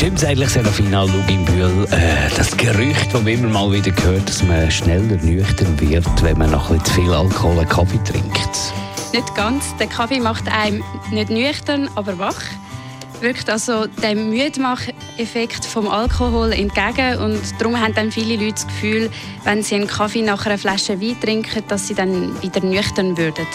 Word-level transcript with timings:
Stimmt 0.00 0.24
eigentlich, 0.24 0.48
Serafina 0.48 1.02
Luginbühl, 1.02 1.86
äh, 1.90 2.34
das 2.34 2.56
Gerücht, 2.56 3.12
das 3.12 3.22
man 3.22 3.26
immer 3.34 3.48
mal 3.48 3.70
wieder 3.70 3.92
hört, 4.02 4.26
dass 4.26 4.42
man 4.42 4.70
schneller 4.70 5.18
nüchtern 5.18 5.78
wird, 5.78 6.22
wenn 6.22 6.38
man 6.38 6.52
noch 6.52 6.70
zu 6.84 6.92
viel 6.94 7.12
Alkohol 7.12 7.58
und 7.58 7.68
Kaffee 7.68 8.02
trinkt? 8.10 8.72
Nicht 9.12 9.34
ganz. 9.34 9.76
Der 9.76 9.88
Kaffee 9.88 10.18
macht 10.18 10.48
einem 10.50 10.82
nicht 11.10 11.28
nüchtern, 11.28 11.90
aber 11.96 12.18
wach. 12.18 12.40
Wirkt 13.20 13.50
also 13.50 13.88
dem 14.02 14.30
Müdmach-Effekt 14.30 15.66
vom 15.66 15.86
Alkohol 15.86 16.54
entgegen 16.54 17.18
und 17.18 17.38
darum 17.58 17.78
haben 17.78 17.92
dann 17.92 18.10
viele 18.10 18.42
Leute 18.42 18.54
das 18.54 18.66
Gefühl, 18.68 19.10
wenn 19.44 19.62
sie 19.62 19.74
einen 19.74 19.86
Kaffee 19.86 20.22
nach 20.22 20.46
einer 20.46 20.56
Flasche 20.56 20.98
Wein 20.98 21.20
trinken, 21.20 21.62
dass 21.68 21.88
sie 21.88 21.94
dann 21.94 22.42
wieder 22.42 22.64
nüchtern 22.64 23.18
würden. 23.18 23.46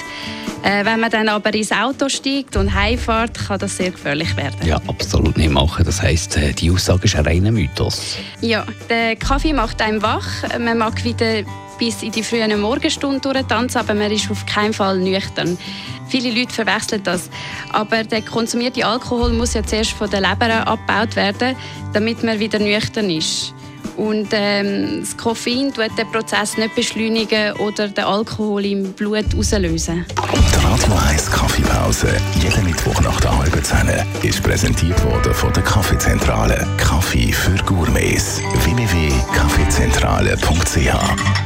Äh, 0.64 0.84
wenn 0.86 1.00
man 1.00 1.12
dann 1.12 1.30
aber 1.30 1.54
ins 1.54 1.72
Auto 1.72 2.10
steigt 2.10 2.56
und 2.56 2.74
heimfährt, 2.74 3.38
kann 3.48 3.60
das 3.60 3.78
sehr 3.78 3.92
gefährlich 3.92 4.36
werden. 4.36 4.56
Ja, 4.66 4.82
absolut 4.88 5.38
nicht 5.38 5.52
machen. 5.52 5.86
Das 5.86 6.02
heisst, 6.02 6.38
äh, 6.38 6.54
die 6.54 6.72
Aussage 6.72 7.06
ist 7.06 7.16
ein 7.16 7.26
reiner 7.26 7.52
Mythos. 7.52 8.18
Ja, 8.42 8.66
der 8.90 9.16
Kaffee 9.16 9.54
macht 9.54 9.82
einem 9.82 10.02
wach. 10.02 10.28
Man 10.60 10.78
mag 10.78 11.04
wieder 11.04 11.44
bis 11.78 12.04
in 12.04 12.12
die 12.12 12.24
frühen 12.24 12.60
Morgenstunden 12.60 13.22
durchtanzen, 13.22 13.82
aber 13.82 13.94
man 13.94 14.12
ist 14.12 14.32
auf 14.32 14.46
keinen 14.46 14.74
Fall 14.74 14.98
nüchtern. 14.98 15.58
Viele 16.08 16.32
Leute 16.32 16.54
verwechseln 16.54 17.04
das. 17.04 17.30
Aber 17.72 18.04
der 18.04 18.22
konsumierte 18.22 18.86
Alkohol 18.86 19.34
muss 19.34 19.54
ja 19.54 19.64
zuerst 19.64 19.92
von 19.92 20.10
der 20.10 20.22
Leber 20.22 20.66
abgebaut 20.68 21.16
werden, 21.16 21.56
damit 21.94 22.24
man 22.24 22.40
wieder 22.40 22.60
nüchtern 22.60 23.10
ist. 23.10 23.54
Und 23.98 24.28
ähm, 24.32 25.02
das 25.02 25.16
Koffein 25.16 25.72
tut 25.74 25.98
den 25.98 26.12
Prozess 26.12 26.58
nicht 26.58 26.76
beschleunigen 26.76 27.54
oder 27.54 27.88
den 27.88 28.04
Alkohol 28.04 28.66
im 28.66 28.92
Blut 28.94 29.34
auslösen. 29.38 30.06
Die 30.10 30.66
Radio 30.66 30.94
1 31.10 31.32
Kaffeepause, 31.32 32.10
jeden 32.42 32.66
Mittwoch 32.66 33.00
nach 33.02 33.20
der 33.22 33.38
halben 33.38 33.64
Zehn, 33.64 33.90
ist 34.24 34.44
präsentiert 34.44 35.02
worden 35.06 35.34
von 35.34 35.54
der 35.54 35.64
Kaffeezentrale. 35.64 36.68
Kaffee 36.78 37.32
für 37.32 37.56
Gourmets. 37.64 38.42
www.kaffeezentrale.ch 38.64 41.46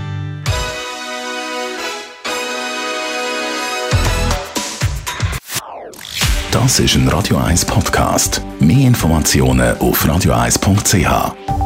Das 6.52 6.80
ist 6.80 6.96
ein 6.96 7.08
Radio 7.08 7.38
1 7.38 7.64
Podcast. 7.66 8.42
Mehr 8.60 8.88
Informationen 8.88 9.78
auf 9.78 10.04
radio1.ch. 10.04 11.59